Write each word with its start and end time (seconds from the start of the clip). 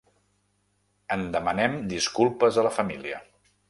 En 1.17 1.27
demanem 1.37 1.79
disculpes 1.95 2.61
a 2.63 2.69
la 2.71 2.77
família. 2.83 3.27